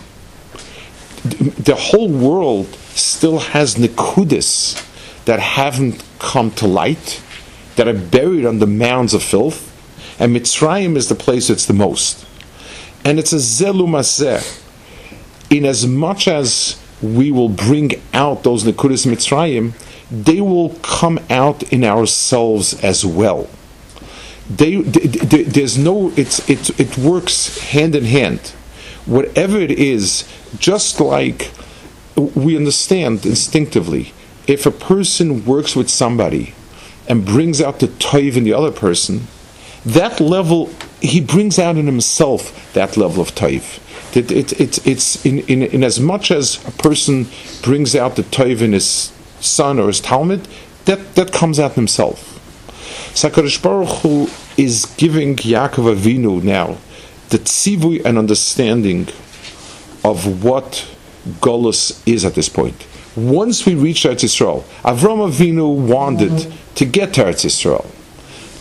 [1.23, 4.86] the whole world still has Nikudis
[5.25, 7.21] that haven't come to light,
[7.75, 9.69] that are buried under mounds of filth,
[10.19, 12.25] and Mitzrayim is the place that's the most.
[13.05, 14.65] And it's a zelu maseh.
[15.49, 19.73] In as much as we will bring out those Nikudis Mitzrayim,
[20.12, 23.49] they will come out in ourselves as well.
[24.49, 28.39] They, they, they, there's no, it's, it, it works hand in hand.
[29.05, 31.51] Whatever it is, just like
[32.15, 34.13] we understand instinctively,
[34.47, 36.53] if a person works with somebody
[37.07, 39.27] and brings out the toiv in the other person,
[39.85, 40.69] that level,
[41.01, 43.79] he brings out in himself that level of toiv.
[44.15, 47.27] It, it, it, it's in, in, in as much as a person
[47.62, 50.47] brings out the toiv in his son or his Talmud,
[50.85, 52.35] that, that comes out in himself.
[53.13, 56.77] Sakarish Baruch Hu is giving Yaakov Avinu now
[57.29, 59.07] the tzivui and understanding
[60.03, 60.88] of what
[61.41, 62.85] Golos is at this point.
[63.15, 66.73] Once we reach Eretz Yisrael, Avram Avinu wanted mm-hmm.
[66.75, 67.85] to get to Eretz Yisrael.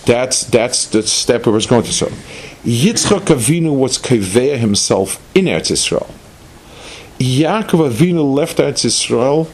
[0.06, 1.92] That's that's the step we was going to.
[1.92, 2.06] So,
[2.64, 6.10] Yitzchak Avinu was kaveya himself in Eretz Yisrael.
[7.18, 9.48] Yaakov Avinu left Eretz Yisrael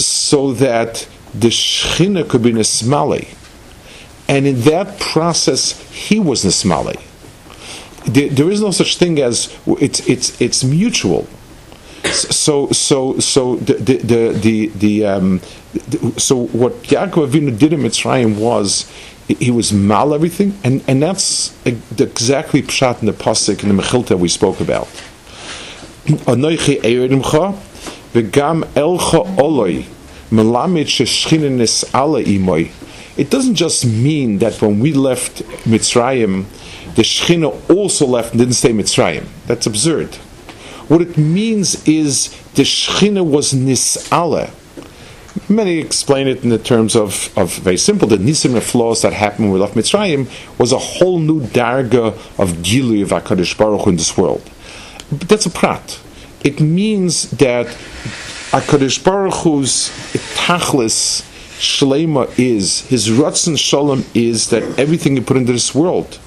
[0.00, 3.28] so that the Shechina could be Nismali.
[4.28, 7.00] And in that process, he was Nismali.
[8.06, 11.26] There, there is no such thing as it's it's it's mutual.
[12.12, 15.40] So so so the the the the, the um,
[16.18, 18.90] so what Yaakov Avinu did in Mitzrayim was
[19.26, 24.18] he was mal everything, and and that's exactly pshat in the pasuk in the Mechilta
[24.18, 24.88] we spoke about.
[33.16, 36.44] It doesn't just mean that when we left Mitzrayim,
[36.94, 39.26] the Shechina also left and didn't stay Mitzrayim.
[39.46, 40.14] That's absurd.
[40.88, 44.52] What it means is the Shechina was nis'ala.
[45.48, 48.06] Many explain it in the terms of, of very simple.
[48.06, 50.28] The nisim flaws that happened when we left Mitzrayim
[50.58, 54.48] was a whole new darga of gilu of Hakadosh Baruch in this world.
[55.10, 56.00] But that's a prat.
[56.44, 57.66] It means that
[58.52, 59.88] Hakadosh Baruch Hu's
[60.36, 61.22] tachlis
[61.58, 66.18] shlema is his ratzon shalom is that everything you put into this world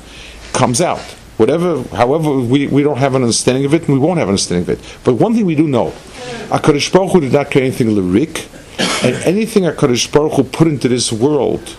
[0.57, 0.99] comes out.
[1.37, 4.33] Whatever, however, we, we don't have an understanding of it, and we won't have an
[4.33, 4.99] understanding of it.
[5.03, 5.91] But one thing we do know,
[6.49, 8.47] HaKadosh Baruch Hu did not create anything lyric,
[9.03, 11.75] and anything HaKadosh Baruch Hu put into this world,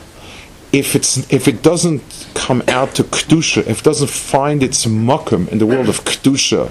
[0.72, 2.02] if it's if it doesn't
[2.34, 6.70] come out to kedusha, if it doesn't find its makom in the world of kedusha,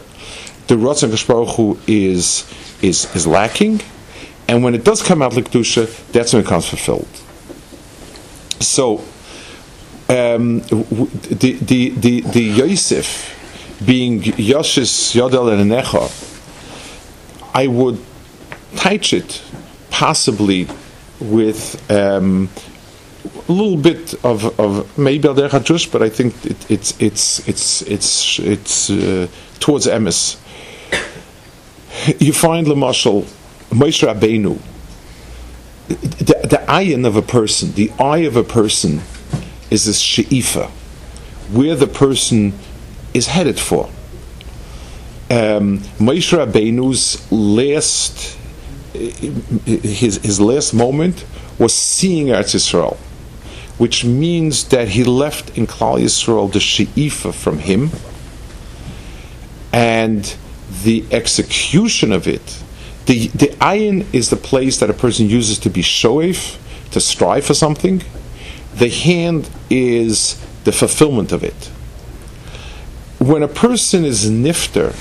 [0.67, 2.48] the Ratzon Baruch Hu is
[2.82, 3.82] is is lacking,
[4.48, 7.08] and when it does come out like kedusha, that's when it comes fulfilled.
[8.63, 9.04] So
[10.10, 13.34] um, the, the, the, the Yosef
[13.86, 16.10] being Yoshis Yodel and Necha,
[17.54, 18.00] I would
[18.76, 19.41] touch it
[19.89, 20.67] possibly
[21.20, 22.50] with um,
[23.48, 27.82] a little bit of, of maybe Al Hajush, but I think it, it's it's it's
[27.84, 29.28] it's it's uh,
[29.60, 30.38] towards emes.
[32.20, 33.24] You find Lamashal
[33.72, 34.60] Moshe Rabbeinu,
[35.88, 39.02] the, the eye of a person, the eye of a person,
[39.69, 40.67] is this she'ifa,
[41.51, 42.53] where the person
[43.13, 43.89] is headed for.
[45.30, 48.38] Um, Moshe Rabbeinu's last
[48.93, 51.25] his his last moment
[51.60, 52.97] was seeing Eretz Yisrael,
[53.77, 57.89] which means that he left in Klal Yisrael the she'ifa from him,
[59.73, 60.36] and
[60.84, 62.63] the execution of it.
[63.06, 66.58] The the ayin is the place that a person uses to be shoif,
[66.91, 68.01] to strive for something.
[68.78, 71.72] The hand is the fulfillment of it.
[73.20, 74.94] When a person is nifter,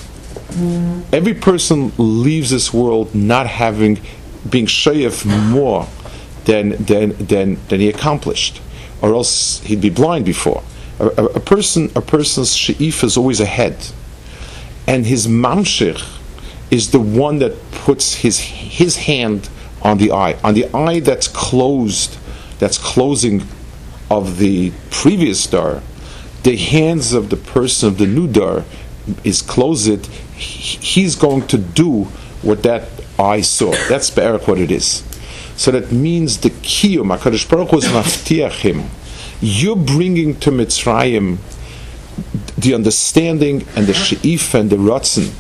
[1.12, 4.00] every person leaves this world not having
[4.48, 5.88] being shoyef more
[6.44, 8.62] than, than, than, than he accomplished,
[9.02, 10.62] or else he'd be blind before.
[10.98, 13.76] A, a, a person, a person's she'if is always ahead,
[14.86, 16.02] and his mamshich
[16.70, 19.48] is the one that puts his his hand
[19.82, 22.16] on the eye, on the eye that's closed,
[22.58, 23.42] that's closing
[24.10, 25.82] of the previous star.
[26.42, 28.64] The hands of the person of the new dar
[29.24, 30.06] is closed.
[30.36, 32.04] He's going to do
[32.42, 32.88] what that
[33.18, 33.72] eye saw.
[33.88, 35.02] That's be'erich what it is.
[35.56, 38.90] So that means the kiyum, HaKadosh Baruch Hu is him.
[39.40, 41.38] You're bringing to Mitzrayim
[42.58, 45.32] the understanding and the she'if and the ratzin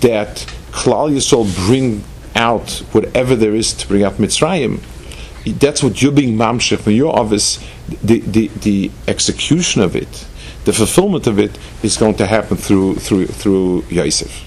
[0.00, 4.80] that Klal Yisrael bring out whatever there is to bring out Mitzrayim.
[5.46, 6.84] That's what you're being mamshech.
[6.84, 7.58] When you're obvious,
[8.02, 10.26] the, the, the execution of it,
[10.64, 14.46] the fulfillment of it, is going to happen through through through Yosef.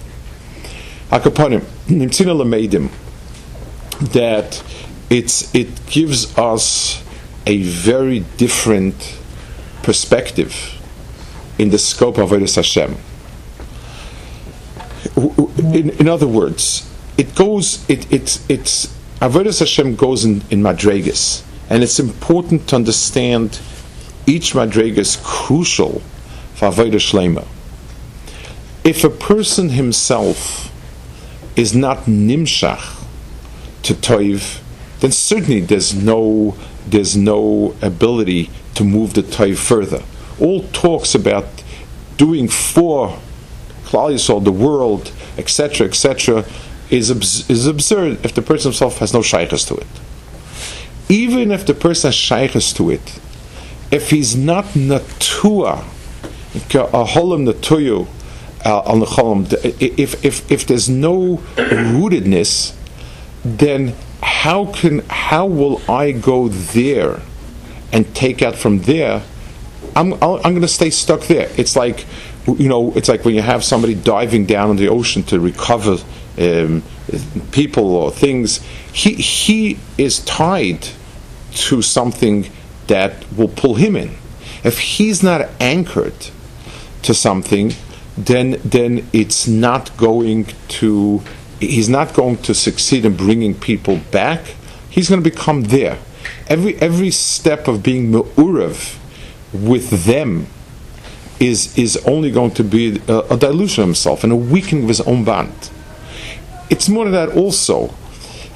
[1.09, 2.91] Hakaponim nimtzina
[4.13, 4.63] that
[5.09, 7.03] it's it gives us
[7.45, 9.17] a very different
[9.81, 10.79] perspective
[11.59, 12.97] in the scope of Avodas Hashem.
[15.75, 18.92] In, in other words, it goes, it, it, it's,
[19.23, 23.61] Avodas Hashem goes in, in Madregas, and it's important to understand
[24.27, 26.01] each Madregas crucial
[26.55, 27.47] for Avodah Shlema.
[28.83, 30.69] If a person himself
[31.55, 33.01] is not nimshach
[33.83, 34.59] to toiv,
[34.99, 40.03] then certainly there's no there's no ability to move the toiv further.
[40.37, 41.45] All talks about
[42.17, 43.17] doing for
[43.85, 46.43] Klal Yisrael, the world, etc., etc.,
[46.89, 49.87] is abs- is absurd if the person himself has no shaykhs to it.
[51.09, 53.19] Even if the person has shaykhs to it,
[53.91, 55.83] if he's not natua,
[56.55, 58.07] a holam natuyu,
[58.65, 62.73] uh, on the cholam, if if if there's no rootedness,
[63.43, 67.21] then how can how will I go there
[67.91, 69.23] and take out from there?
[69.95, 71.49] I'm I'm going to stay stuck there.
[71.57, 72.05] It's like
[72.47, 75.97] you know, it's like when you have somebody diving down in the ocean to recover
[76.37, 76.83] um,
[77.51, 78.61] people or things.
[78.91, 80.87] He he is tied
[81.53, 82.49] to something
[82.87, 84.15] that will pull him in.
[84.63, 86.29] If he's not anchored
[87.03, 87.73] to something,
[88.17, 90.47] then then it's not going
[90.79, 91.21] to
[91.59, 94.55] he's not going to succeed in bringing people back.
[94.89, 95.97] He's going to become there.
[96.47, 98.97] Every every step of being me'urav
[99.53, 100.47] with them
[101.39, 104.89] is is only going to be a, a, dilution of himself and a weakening of
[104.89, 105.69] his own bond.
[106.73, 107.93] It's more than that also.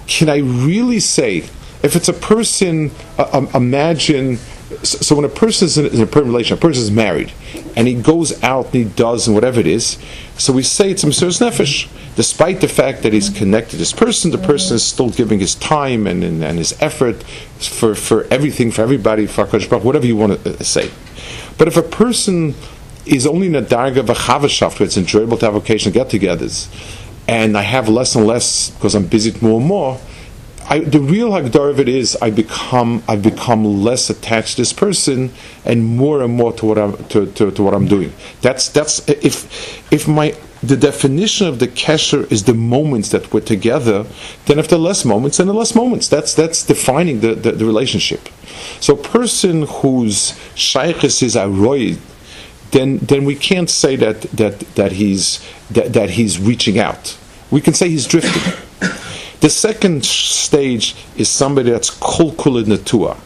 [0.08, 1.38] Can I really say,
[1.84, 4.38] if it's a person, uh, imagine,
[4.82, 7.32] so, when a person is in, in a permanent relation, a person is married,
[7.76, 10.00] and he goes out and he does and whatever it is,
[10.36, 11.88] so we say it's a Mesiras Nefesh.
[12.16, 15.54] Despite the fact that he's connected to this person, the person is still giving his
[15.54, 17.22] time and, and, and his effort
[17.60, 20.90] for, for everything, for everybody, for whatever you want to uh, say.
[21.60, 22.56] But if a person
[23.06, 26.68] is only in a darga of a chavashaft where it's enjoyable to have occasional get-togethers,
[27.28, 30.00] and I have less and less because I'm busy more and more.
[30.70, 34.74] I, the real hagdar of it is I become I become less attached to this
[34.74, 35.32] person
[35.64, 38.12] and more and more to what I'm to, to, to what I'm doing.
[38.42, 43.42] That's that's if if my the definition of the kesher is the moments that we're
[43.42, 44.06] together,
[44.48, 46.10] then if there are less moments, then are less moments.
[46.10, 48.28] That's that's defining the, the, the relationship.
[48.82, 52.00] So a person whose shaykhis is aroid,
[52.72, 57.18] then then we can't say that that that he's that, that he's reaching out.
[57.50, 58.54] We can say he's drifting.
[59.40, 63.18] the second stage is somebody that's kol kul natua,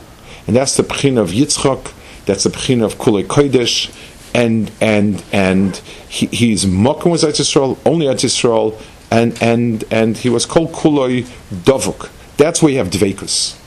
[0.47, 1.91] and that's the pchin of Yitzchak
[2.25, 3.91] That's the Bechina of Kulei Kodesh,
[4.33, 5.75] and and and
[6.07, 8.79] he, he's Mokum was Yisrael, only Yisrael,
[9.09, 12.09] and and and he was called Kulei Dovuk.
[12.37, 13.57] That's where you have Dveikus.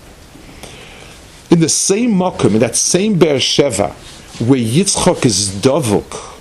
[1.50, 3.94] In the same Mokum, in that same Beer Sheva,
[4.40, 6.32] where Yitzchak is Dovuk,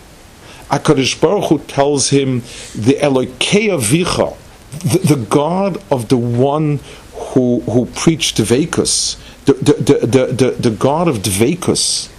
[0.69, 2.39] HaKadosh Baruch Hu tells him,
[2.73, 4.35] the Elokei Avicha,
[4.81, 6.79] the, the God of the one
[7.13, 9.73] who, who preached Dveikus, the, the,
[10.05, 12.09] the, the, the God of Dveikus,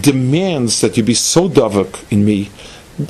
[0.00, 2.50] demands that you be so davak in me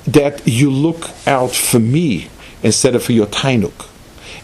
[0.07, 2.29] that you look out for me
[2.63, 3.89] instead of for your tainuk.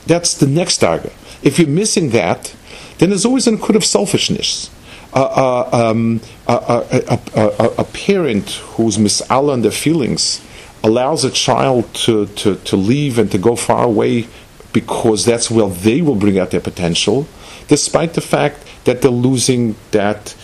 [0.07, 1.13] That's the next target.
[1.43, 2.55] If you're missing that,
[2.99, 4.71] then there's always an akud of selfishness.
[5.15, 10.41] Um, a, a, a, a, parent who's misala in their feelings
[10.83, 14.27] allows a child to, to, to leave and to go far away
[14.73, 17.27] because that's where they will bring out their potential,
[17.69, 20.35] despite the fact that they're losing that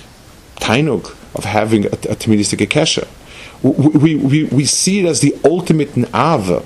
[0.56, 3.08] tainug of having a, a Tamilistic Akesha.
[3.62, 6.64] We, we, we see it as the ultimate Na'ava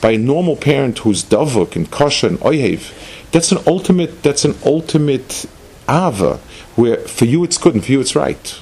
[0.00, 2.92] by a normal parent who's Davuk and Kosher and Oyhev.
[3.32, 5.46] That's an ultimate, that's an ultimate
[5.88, 6.40] Ava,
[6.76, 8.60] where for you it's good and for you it's right.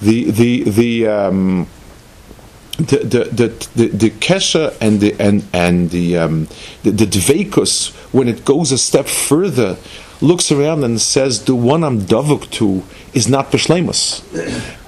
[0.00, 1.68] The, the, the, um,
[2.76, 6.46] the the the the, kesha and the and and the um,
[6.82, 9.78] the, the dveikus when it goes a step further
[10.20, 12.82] looks around and says the one I'm davuk to
[13.14, 14.22] is not the shlemus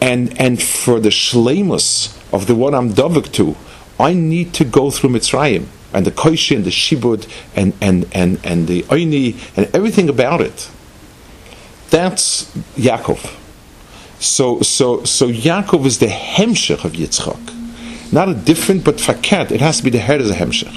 [0.02, 3.56] and and for the shlemus of the one I'm davuk to
[3.98, 7.26] I need to go through Mitzrayim and the koishi and the shibud
[7.56, 10.70] and and and and the oini and everything about it
[11.90, 12.44] that's
[12.76, 13.34] Yaakov
[14.20, 17.58] so so so Yaakov is the hemshech of Yitzchak
[18.10, 19.50] not a different, but faket.
[19.50, 20.74] It has to be the head of the hemshech.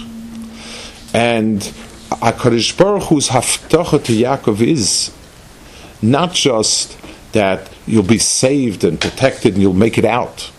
[1.13, 1.61] And
[2.09, 5.11] Hakadosh Baruch Hu's haftacha to Yaakov is
[6.01, 6.97] not just
[7.31, 10.51] that you'll be saved and protected and you'll make it out.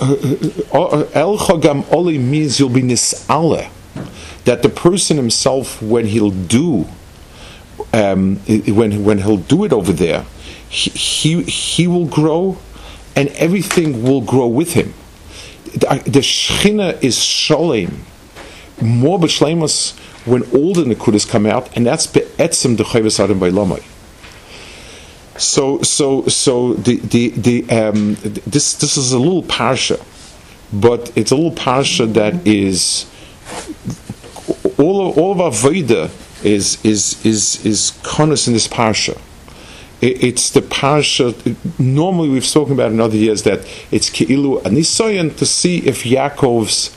[0.00, 3.70] El Chagam Oli means you'll be nis'ale.
[4.44, 6.86] That the person himself, when he'll do,
[7.92, 10.24] um, when when he'll do it over there,
[10.68, 12.58] he, he he will grow,
[13.14, 14.94] and everything will grow with him
[15.76, 18.04] the, the Shechina is Shalem,
[18.80, 23.50] more b'shleimus when all the Nekudas come out, and that's be'etzim the Chayvus Adam by
[23.50, 23.82] Lomai.
[25.38, 28.14] So, so, so the the the um,
[28.46, 30.02] this this is a little parsha,
[30.72, 33.06] but it's a little parsha that is
[34.78, 36.10] all of, all of our Veda
[36.42, 39.20] is is is is konus in this parsha
[40.00, 41.34] it's the parsha.
[41.78, 43.60] Normally, we've spoken about in other years that
[43.90, 46.94] it's keilu anisoyan to see if Yaakov's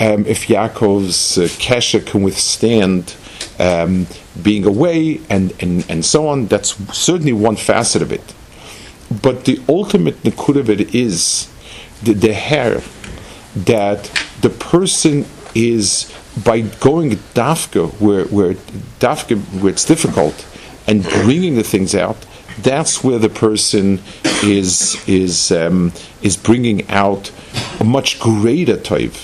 [0.00, 3.16] um, if Yaakov's uh, kesha can withstand
[3.58, 4.06] um,
[4.42, 6.46] being away and, and and so on.
[6.46, 8.34] That's certainly one facet of it.
[9.22, 11.52] But the ultimate nakud of it is
[12.02, 12.80] the, the hair
[13.54, 14.04] that
[14.40, 16.10] the person is
[16.44, 18.54] by going dafka where where
[19.00, 20.46] dafka where it's difficult
[20.86, 22.16] and bringing the things out,
[22.58, 24.00] that's where the person
[24.42, 27.30] is is um, is bringing out
[27.80, 29.14] a much greater type,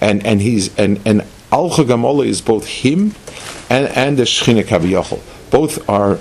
[0.00, 3.14] and and he's and and Al Gamola is both him
[3.68, 5.20] and and the Shechina Kaviyachol.
[5.50, 6.18] Both are.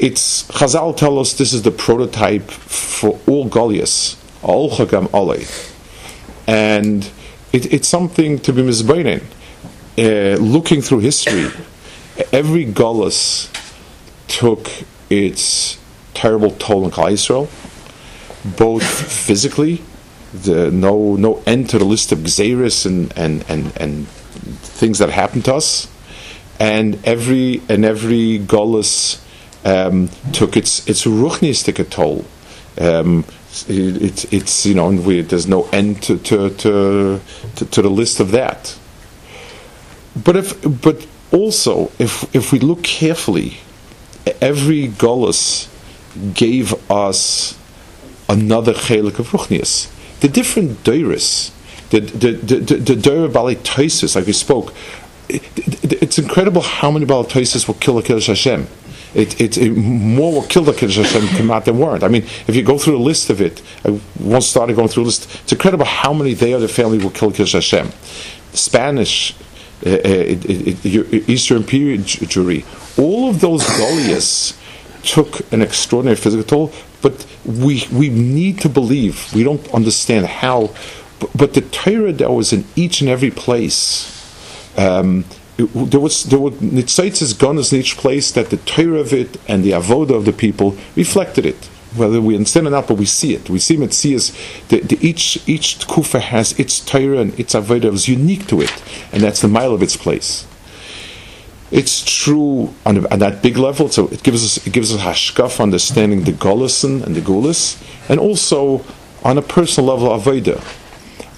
[0.00, 5.08] It's Chazal tell us this is the prototype for all Golios, Al Chagam
[6.46, 7.10] and
[7.52, 9.22] it, it's something to be misbeinen.
[9.98, 11.50] Uh, looking through history,
[12.32, 13.50] every Goliath
[14.28, 14.70] took
[15.10, 15.76] its
[16.14, 17.48] terrible toll on Klal Yisrael,
[18.56, 19.82] both physically,
[20.32, 25.10] the no no end to the list of gzeris and, and, and, and things that
[25.10, 25.88] happened to us,
[26.60, 29.20] and every and every Golas
[29.64, 32.24] um, took its its ruchnistic toll.
[32.80, 33.24] Um,
[33.66, 37.20] it, it's you know we, there's no end to to, to
[37.56, 38.78] to, to the list of that.
[40.24, 43.58] But if but also if if we look carefully
[44.40, 45.68] every Golas
[46.34, 47.58] gave us
[48.28, 49.90] another chelik of Ruchnias.
[50.20, 51.52] The different Deiris,
[51.90, 54.74] the the the the, the Balitoisis, like we spoke,
[55.28, 58.66] it, it, it's incredible how many Balitoisis will kill a Kiddush Hashem.
[59.14, 62.04] It, it, it, more will kill the Kiddush Hashem come out than weren't.
[62.04, 65.04] I mean, if you go through the list of it, I once started going through
[65.04, 65.40] the list.
[65.42, 67.90] It's incredible how many they or their family will kill Kiddush Hashem.
[68.52, 69.34] Spanish,
[69.84, 72.64] Eastern period Jewry,
[72.98, 74.58] all of those Golios
[75.04, 80.74] took an extraordinary physical toll, but we, we need to believe, we don't understand how,
[81.20, 84.14] but, but the Torah that was in each and every place,
[84.76, 85.24] um,
[85.56, 89.38] it, there was there were nitzaitzes gunners in each place that the Torah of it
[89.48, 91.68] and the avoda of the people reflected it.
[91.96, 93.48] Whether we understand or not, but we see it.
[93.48, 94.32] We see Metzias,
[94.68, 98.82] the, the, each, each kufa has its Torah and its Avodah is unique to it,
[99.12, 100.46] and that's the mile of its place.
[101.70, 105.60] It's true on, on that big level, so it gives us it gives us hashkaf
[105.60, 108.82] understanding the golison and the gulis, and also
[109.22, 110.62] on a personal level avodah,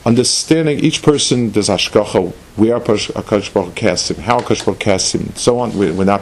[0.07, 5.59] understanding each person does hashkacha, where Akash Baruch casts him, how Akash casts him, so
[5.59, 5.77] on.
[5.77, 6.21] We're, we're not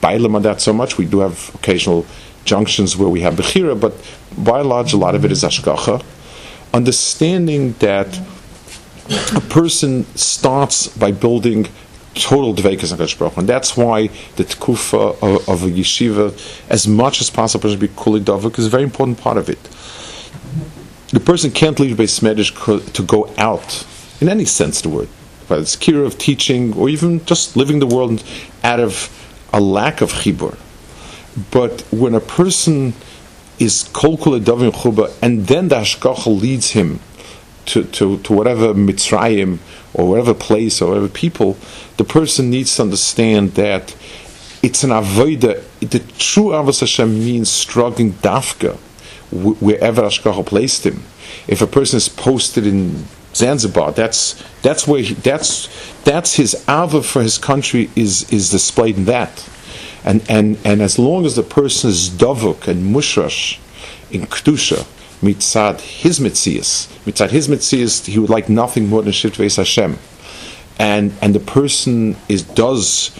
[0.00, 0.96] bailim on that so much.
[0.96, 2.06] We do have occasional
[2.44, 3.94] junctions where we have bechira, but
[4.36, 6.04] by and large, a lot of it is hashkacha.
[6.72, 8.18] Understanding that
[9.34, 11.68] a person starts by building
[12.14, 16.32] total dveikas Baruch and that's why the tkufa of, of, a yeshiva,
[16.68, 19.62] as much as possible, should be kuli davik is a very important part of it.
[21.10, 23.86] The person can't leave Beis Medrash to go out
[24.20, 25.08] in any sense of the word,
[25.46, 28.22] whether it's kira of teaching or even just living the world
[28.62, 29.08] out of
[29.52, 30.58] a lack of chibur.
[31.50, 32.94] But when a person
[33.58, 37.00] is kol kul davim chuba, and then the hashkacha leads him
[37.66, 39.58] to, to, to whatever Mitzrayim
[39.94, 41.56] or whatever place or whatever people,
[41.96, 43.94] the person needs to understand that
[44.62, 45.62] it's an avoida.
[45.80, 48.76] The true avos Hashem means struggling dafka
[49.30, 51.02] wherever Ashkacha placed him.
[51.46, 55.68] If a person is posted in Zanzibar, that's that's where he, that's
[56.02, 59.48] that's his ava for his country is is displayed in that,
[60.08, 63.58] and and and as long as the person is davuk and mushrash
[64.10, 64.86] in kedusha,
[65.20, 69.98] mitzad his mitzias, mitzad his mitzias, he would like nothing more than shivtveis Hashem,
[70.78, 73.10] and and the person is does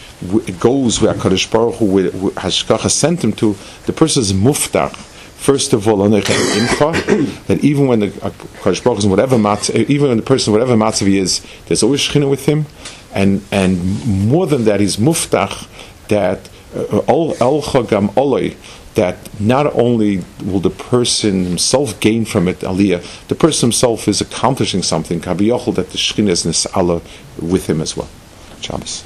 [0.60, 3.54] goes where Kadosh Baruch Hu Hashkacha sent him to.
[3.84, 4.96] The person is muftach.
[5.36, 10.22] First of all, that even when the Kadosh Baruch Hu whatever mat, even when the
[10.22, 12.64] person whatever matzav he is, there's always shechina with him,
[13.12, 15.68] and and more than that, he's muftach
[16.08, 18.56] that al uh, chagam oloi
[18.94, 24.20] that not only will the person himself gain from it, aliyah, the person himself is
[24.20, 27.00] accomplishing something, kabiyachol, that the Shekhinah is nis'ala
[27.40, 28.08] with him as well.
[28.60, 29.04] Shabbos.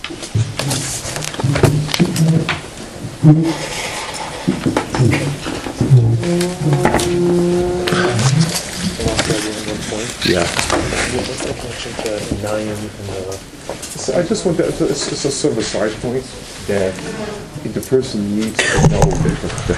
[10.24, 10.46] Yeah.
[13.80, 16.24] So I just want to, it's, it's a sort of a side point.
[16.66, 16.94] That
[17.64, 19.74] the person needs to know that the